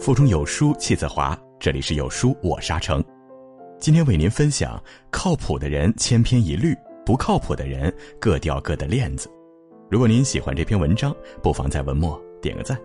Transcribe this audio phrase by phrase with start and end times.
[0.00, 3.04] 腹中有书气自华，这里是有书我沙城。
[3.78, 9.30] 今天为您分享：靠谱的人千篇一律，不靠谱的人各掉各的链子。
[9.90, 12.80] 如果您喜欢这篇文章，不妨在文末点个赞。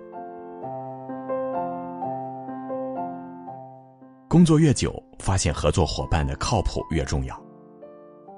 [4.27, 7.41] 工作越久，发现合作伙伴的靠谱越重要。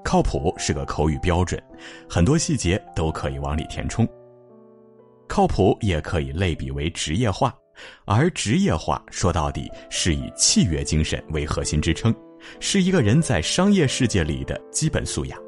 [0.04, 1.60] 靠谱是个口语标准，
[2.08, 4.06] 很多细节都可以往里填充。
[5.26, 7.52] 靠谱也可以类比为职业化，
[8.04, 12.14] 而职业化说到底是以契约精神为核心支撑，
[12.60, 15.38] 是一个人在商业世界里的基本素养。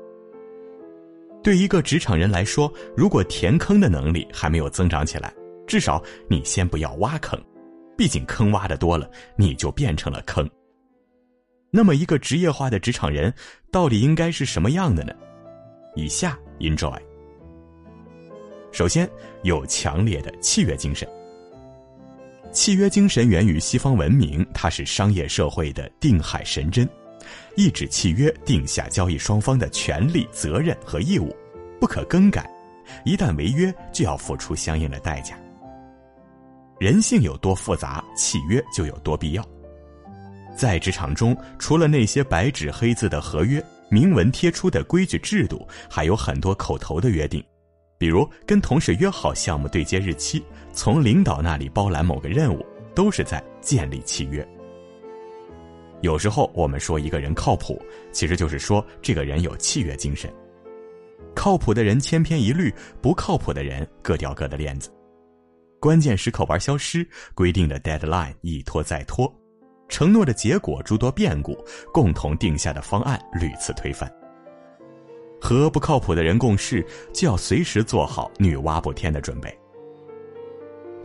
[1.42, 5.32] 对一个职场人来说，如果填坑的能力还没有增长起来，
[5.66, 7.42] 至少你先不要挖坑，
[7.96, 10.48] 毕竟坑挖的多了，你就变成了坑。
[11.70, 13.32] 那么，一个职业化的职场人
[13.70, 15.14] 到底应该是什么样的呢？
[15.94, 16.98] 以下 enjoy。
[18.72, 19.08] 首先，
[19.42, 21.08] 有强烈的契约精神。
[22.52, 26.88] 契约精神源于西方文明，它是商业社会的定海神针，
[27.56, 31.34] 一纸契约定下交易双方的权利、责任和义务，
[31.80, 32.50] 不可更改。
[33.04, 35.38] 一旦违约，就要付出相应的代价。
[36.80, 39.48] 人性有多复杂，契约就有多必要。
[40.56, 47.42] 在职场中，除了那些白纸黑字的合约、明文贴出的规矩制度，还有很多口头的约定。
[47.96, 54.46] 比如跟同事约好项目对接日期，从领导那里包揽某个任务，都是在建立契约。
[56.00, 60.32] 有时候我们说一个人靠谱，其实就是说这个人有契约精神。
[61.34, 64.90] 靠谱的人千篇一律，不靠谱的人各掉各的链子。
[65.78, 69.32] 关键时刻玩消失，规定的 deadline 一拖再拖，
[69.88, 71.56] 承诺的结果诸多变故，
[71.92, 74.10] 共同定下的方案屡次推翻。
[75.40, 79.59] 和不靠谱的人共事，就要随时做好女娲补天的准备。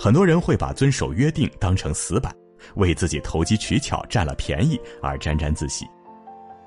[0.06, 2.32] 很多人会把遵守约定当成死板，
[2.76, 5.84] 为自己投机取巧、占了便宜而沾沾自喜，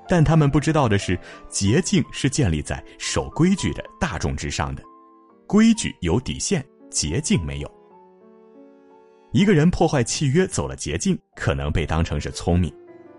[0.09, 4.83] 但他们不知道的是，捷径是建立在守规矩的大众之上的，
[5.47, 7.71] 规矩有底线，捷径没有。
[9.31, 12.69] 一个人破坏契约，走了捷径，可能被当成是聪明。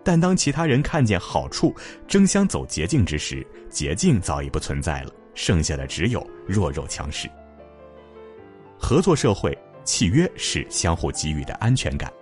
[0.05, 1.75] 但当其他人看见好处，
[2.06, 7.27] 争相走捷径之时，捷径早已不存在了，剩下的只有弱肉强食。
[8.78, 12.13] 合作社会，契约是相互给予的安全感，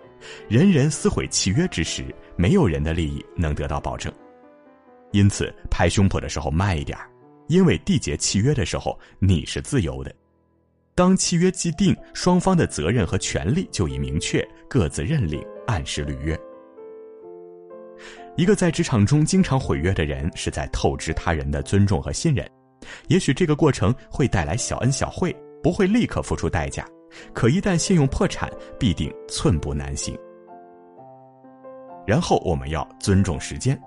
[0.49, 2.05] 人人撕毁契约之时，
[2.37, 4.13] 没有人的利益能得到保证。
[5.13, 6.99] 因此，拍胸脯的时候慢一点
[7.47, 10.15] 因为缔结契约的时候你是自由的。
[10.95, 16.39] 当契约既定，双方的责任和权利就已明确，各自认领，按时履约。
[18.37, 22.49] 一个在职场中经常毁约的人，是在透支他人的尊重和信任。
[23.09, 26.87] 也许这个过程会带来小恩小惠，不会立刻付出代价，
[27.33, 30.17] 可一旦信用破产，必定寸步难行。
[32.07, 33.79] 然后我们要尊重时间。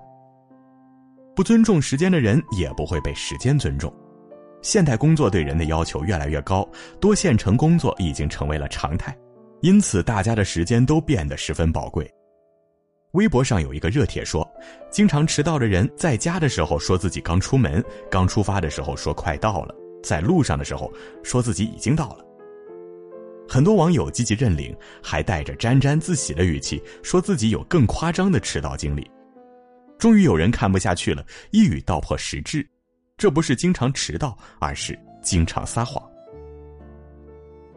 [1.34, 3.92] 不尊重时间的人，也不会被时间尊重。
[4.60, 6.68] 现代工作对人的要求越来越高，
[7.00, 9.16] 多线程工作已经成为了常态，
[9.60, 12.08] 因此大家的时间都变得十分宝贵。
[13.12, 14.48] 微博上有一个热帖说，
[14.90, 20.92] 经常迟到的人在家的时候说自己刚出门，刚出发的时候说快到了，在路上的时候
[21.24, 22.24] 说自己已经到了。
[23.52, 29.06] 很多网友积极认领，还带着沾沾自喜的语气说自己有更夸张的迟到经历。
[29.98, 32.66] 终于有人看不下去了，一语道破实质：
[33.18, 36.02] 这不是经常迟到，而是经常撒谎。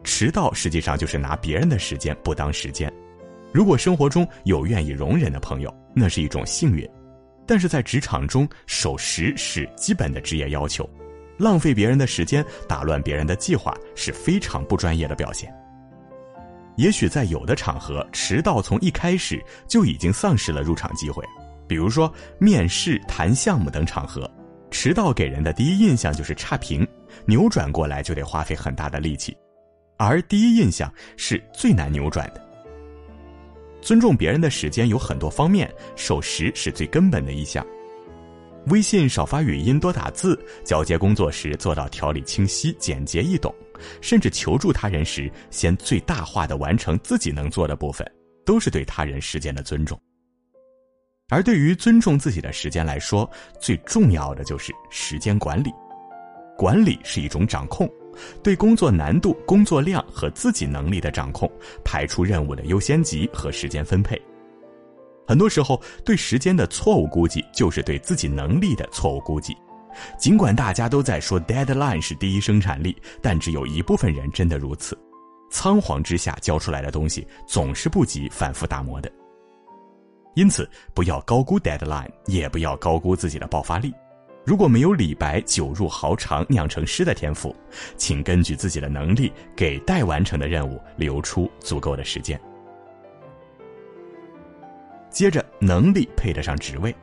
[0.02, 2.90] 迟到实际上就是拿别人的时间不当时间。
[3.52, 6.88] 如果生活中有愿意容忍的朋友，那是一种幸运；
[7.46, 10.88] 但是在职场中，守时是基本的职业要求，
[11.36, 15.54] 浪费别人的时间、打乱别人的计划是非常不专业的表现。
[16.76, 21.24] 也许在有的场合，迟到从一开始就已经丧失了入场机会，
[21.66, 24.30] 比如说面试、谈项目等场合，
[24.70, 26.86] 迟到给人的第一印象就是差评，
[27.24, 29.36] 扭转过来就得花费很大的力气，
[29.96, 32.46] 而第一印象是最难扭转的。
[33.80, 37.64] 尊重别人的时间有很多方面，守时是最根本的一项。
[38.66, 40.34] 微信少发语音，多打字；
[40.64, 43.52] 交接工作时做到条理清晰、简洁易懂；
[44.00, 48.04] 甚至求助他人时，先最大化的完成自己能做的部分，
[48.44, 49.96] 都是对他人时间的尊重。
[51.28, 53.28] 而对于尊重自己的时间来说，
[53.60, 55.70] 最重要的就是时间管理。
[56.56, 57.88] 管理是一种掌控。
[58.42, 61.50] 对工作难度、工作量和自己能力的掌控，
[61.84, 64.20] 排出任务的优先级和时间分配。
[65.26, 69.56] 很多时候，对时间的错误估计，就是对自己能力的错误估计。
[70.18, 74.96] 尽管大家都在说 deadline 是第一生产力，但只有一部分人真的如此。
[75.50, 79.10] 仓皇之下交出来的东西总是不及反复打磨的。
[80.34, 83.92] 因此，不要高估 deadline，也不要高估自己的爆发力。
[84.44, 87.56] 如果没有李白酒入豪肠酿成诗的天赋，
[87.96, 92.38] 请根据自己的能力给待完成的任务留出足够的时间。
[95.16, 96.94] 接着，能力配得上职位。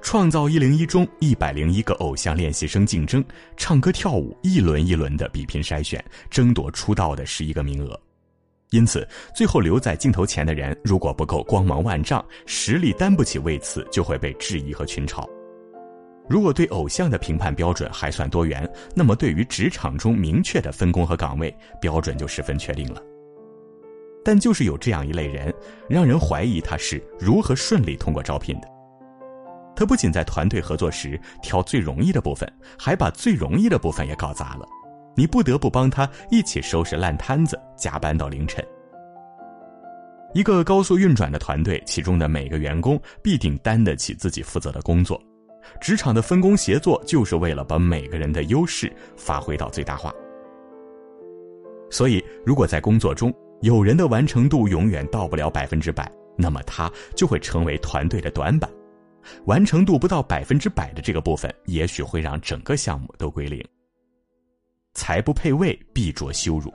[0.00, 3.24] 创造一零一中一百零一个偶像练习生竞争，
[3.56, 8.00] 唱歌跳舞一轮一轮的比拼筛选，争夺出道的十一个名额。
[8.70, 9.04] 因此，
[9.34, 15.28] 最后留在镜头前的人，如果不够光芒万丈，实力担不起位次，就会被质疑和群嘲。
[16.28, 23.02] 如果对偶像的评判标准还算多元，那么对于职场中明确的分工和岗位标准就十分确定了。
[24.24, 25.52] 但就是有这样一类人，
[25.88, 28.68] 让人怀疑他是如何顺利通过招聘的。
[29.76, 34.66] 他不仅在团队合作时挑最容易的部分，还把最容易的部分也搞砸了，
[35.16, 38.64] 你不得不帮他一起收拾烂摊子，加班到凌晨。
[40.32, 45.20] 一个高速运转的团队，其中的每个员工必定担得起自己负责的工作。
[45.80, 50.12] 职场的分工协作，就是为了把每个人的优势发挥到最大化。
[51.90, 53.32] 所以，如果在工作中
[53.64, 56.06] 有人的完成度永远到不了百分之百，
[56.36, 58.70] 那么他就会成为团队的短板。
[59.46, 63.66] 完成度不到百分之百的这个部分，也许会让整个项目都归零。
[64.92, 66.70] 才不配位，必着羞辱。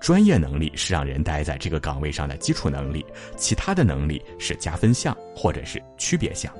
[0.00, 3.04] 专业能力是让人待在这个岗位上的基础能力，
[3.36, 6.54] 其他的能力是加分项或者是区别项。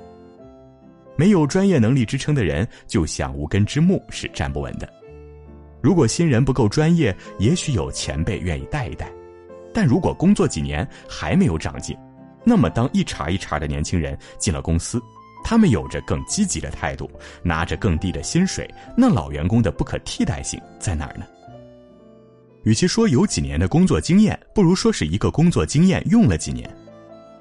[1.16, 4.92] 没有专业能力支撑的人，就像无根之木，是站不稳的。
[5.80, 9.06] 如果新人不够专业，也许有前辈愿意带一带；
[9.78, 11.96] 但如果工作几年还没有长进，
[12.42, 15.00] 那么当一茬一茬的年轻人进了公司，
[15.44, 17.08] 他们有着更积极的态度，
[17.44, 21.24] 拿着更低的薪水，那老员工的不可替代性在哪儿呢？
[22.64, 26.68] 与其说有几年的工作经验，不如说是一个工作经验用了几年。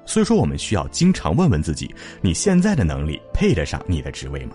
[0.06, 4.54] 所以说，我们需要经常问问自己：你现在的能力配得上你的职位吗？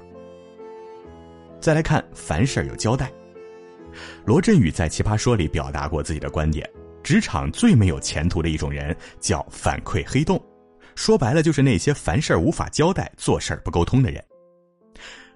[1.59, 3.11] 再来看，凡事有交代。
[4.23, 6.65] 罗振宇在《奇葩说》里表达过自己的观点：
[7.03, 10.41] 职场最没有前途的一种人叫反馈黑洞，
[10.95, 14.23] 说白了就是那些凡事无法交代、做事不沟通的人。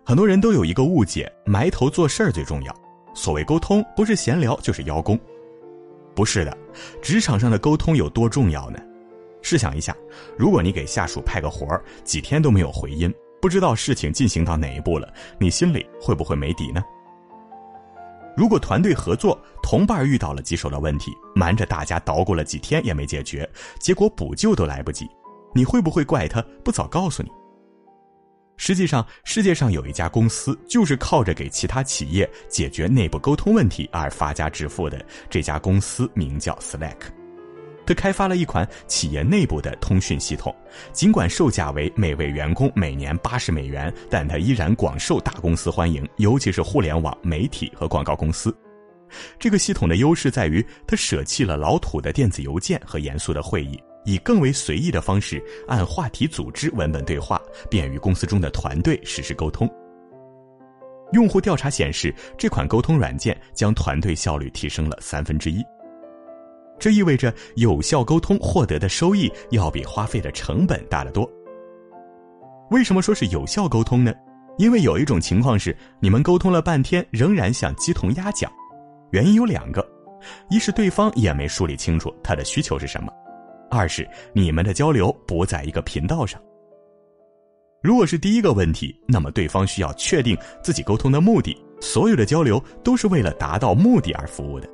[0.05, 2.73] 很多人都有一个误解：埋头做事儿最重要。
[3.13, 5.19] 所谓沟通，不是闲聊就是邀功。
[6.15, 6.57] 不是的，
[7.01, 8.79] 职场上的沟通有多重要呢？
[9.41, 9.95] 试想一下，
[10.37, 16.81] 如果你给下属派个活儿，几天都没有回音，不知道事情进行到哪一步了，你心里会不会没底呢？
[18.37, 23.49] 如果团队合作，同伴遇到了棘手的问题，瞒着大家捣鼓了几天也没解决，
[23.79, 25.09] 结果补救都来不及，
[25.55, 27.29] 你会不会怪他不早告诉你？
[28.55, 37.16] 实际上，世界上有一家公司，就是靠着给其他企业解决内部沟通问题而发家致富的，这家公司名叫 Slack。
[37.87, 40.53] 他开发了一款企业内部的通讯系统，
[40.91, 48.53] 尽管售价为每位员工每年八十美元，但他依然广受大公司欢迎，尤其是互联网媒体和广告公司。
[49.39, 59.65] 这个系统的优势在于，它舍弃了老土的电子邮件和严肃的会议，以更为随意的方式按话题组织文本对话，便于公司中的团队实时沟通。
[61.13, 65.63] 用户调查显示，这款沟通软件将团队效率提升了三分之一。
[66.79, 71.29] 这意味着有效沟通获得的收益要比花费的成本大得多。
[72.69, 74.13] 为什么说是有效沟通呢？
[74.57, 78.51] 因为有一种情况是你们沟通了半天仍然像鸡同鸭讲，
[79.11, 79.87] 原因有两个：
[80.49, 83.09] 一是对方也没梳理清楚他的需求是什么；
[83.69, 86.41] 二是你们的交流不在一个频道上。
[87.83, 94.67] 如果是第一个问题，那么对方需要确定自己沟通的目的，所有的交流都是为了达到目的而服务的。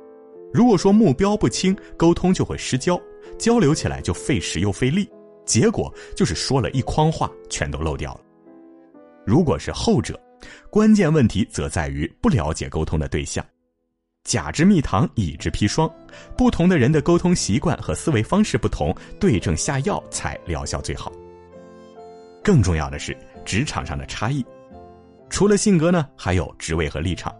[0.54, 2.96] 如果说目标不清，沟通就会失焦，
[3.36, 5.10] 交流起来就费时又费力，
[5.44, 8.20] 结果就是说了一筐话，全都漏掉了。
[9.26, 10.16] 如果是后者，
[10.70, 13.44] 关键问题则在于不了解沟通的对象，
[14.22, 15.92] 甲之蜜糖，乙之砒霜，
[16.36, 21.10] 不同的人的沟通习惯和思维方式不同，对症下药才疗效最好。
[22.44, 24.46] 更重要的是职场上的差异，
[25.28, 27.34] 除了性格呢，还有职位和立场。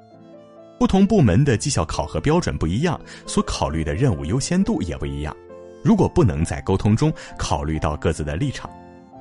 [0.78, 5.35] 不同部门的绩效考核标准不一样，所考虑的任务优先度也不一样。
[5.83, 8.71] 如果不能在沟通中考虑到各自的立场，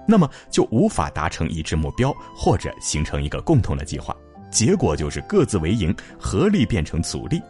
[0.08, 4.16] 那么就无法达成一致目标，或者形成一个共同的计划。
[4.52, 7.42] 结果就是各自为营，合力变成阻力。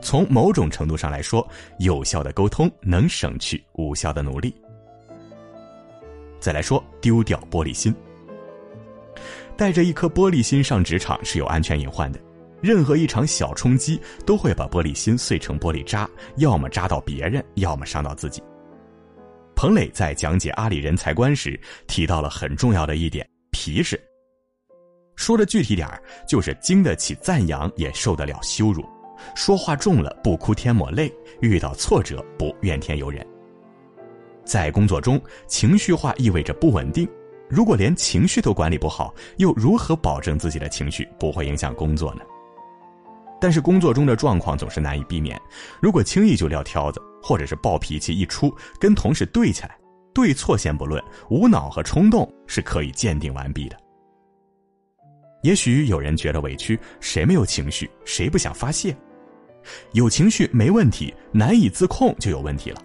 [0.00, 1.46] 从某种程度上来说，
[1.78, 4.54] 有效的沟通能省去无效的努力。
[6.38, 7.94] 再来说，丢掉玻璃心。
[9.56, 12.20] 带着一颗玻璃心上职场是有安全隐患的。
[12.60, 18.42] 任何一场小冲击都会把玻璃心碎成玻璃渣，要么扎到别人，要么伤到自己。
[19.54, 24.00] 彭磊在讲解阿里人才观时提到了很重要的一点：皮实。
[25.16, 28.82] 说的具体点儿，就是经得起赞扬，也受得了羞辱；
[29.34, 31.08] 说话重了，不哭天抹泪；
[31.40, 33.26] 遇到挫折，不怨天尤人。
[34.44, 37.08] 在工作中，情绪化意味着不稳定。
[37.50, 42.20] 如果连情绪都管理不好，又如何保证自己的情绪不会影响工作呢？
[43.40, 45.40] 但是工作中的状况总是难以避免。
[45.80, 49.76] 如果轻易就撂挑子，或者是暴脾气一出，跟同事对起来，
[50.14, 53.76] 对错先不论，无脑和冲动是可以鉴定完毕的。
[55.42, 57.88] 也许有人觉得委屈，谁没有情绪？
[58.04, 58.96] 谁不想发泄？
[59.92, 62.82] 有情绪没问题，难以自控就有问题了。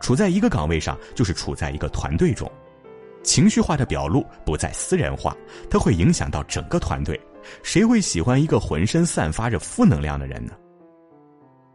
[0.00, 2.50] 处在一个岗位上，就是处在一个团队中，
[3.24, 5.36] 情绪化的表露不再私人化，
[5.68, 7.20] 它会影响到整个团队。
[7.62, 10.52] 谁会喜欢一个浑身散发着负能量的人呢？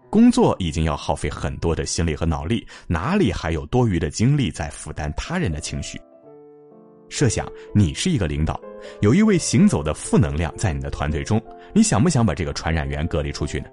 [0.10, 6.00] 工作已经要耗费很多的心力和脑力，哪里还有多余的精力在负担他人的情绪？
[7.08, 8.60] 设想你是一个领导，
[9.02, 11.42] 有一位行走的负能量在你的团队中，
[11.74, 13.68] 你想不想把这个传染源隔离出去呢？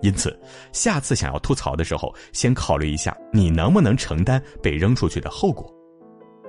[0.00, 0.36] 因此，
[0.72, 5.72] 下次想要吐槽的时候，先考虑一下你能不能承担被扔出去的后果。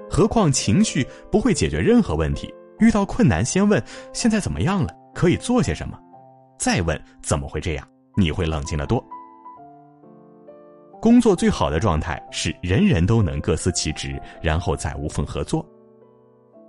[0.09, 2.51] 何况情绪不会解决任何问题，
[2.83, 5.97] 遇到困难先问现在怎么样了，可以做些什么，
[6.59, 7.87] 再问怎么会这样，
[8.17, 9.03] 你会冷静得多。
[11.01, 15.65] 工作最好的状态是人人都能各司其职，然后再无缝合作。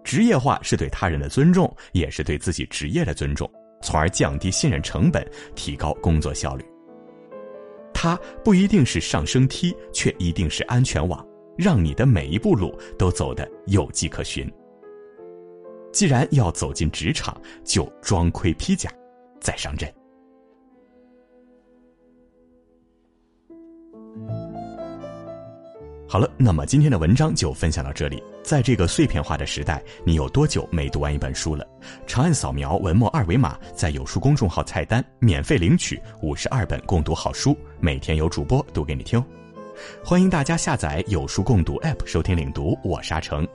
[0.04, 3.50] 职业化是对他人的尊重，也是对自己职业的尊重，
[3.82, 6.64] 从而降低信任成本，提高工作效率。
[7.92, 11.24] 它不一定是上升梯，却一定是安全网，
[11.56, 14.52] 让你的每一步路都走得有迹可循。
[15.94, 18.90] 既然要走进职场，就装盔披甲，
[19.40, 19.88] 再上阵。
[26.08, 28.20] 好了，那么今天的文章就分享到这里。
[28.42, 31.64] 在这个碎片化的时代，你有多久没读完一本书了？
[32.08, 39.24] 长按扫描文末二维码，在有书公众号菜单免费领取五十二本共读好书，每天有主播读给你听。
[40.04, 42.76] 欢迎大家下载有书共读 App 收听领读。
[42.82, 43.46] 我沙成，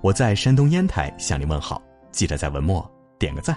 [0.00, 1.80] 我在山东烟台向你问好，
[2.18, 2.84] 记得在文末
[3.16, 3.56] 点个赞。